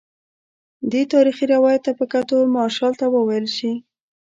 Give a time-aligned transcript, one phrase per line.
[0.91, 3.71] دې تاریخي روایت ته په کتو مارشال ته وویل شي.